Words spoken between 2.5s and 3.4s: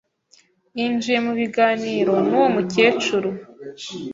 mukecuru.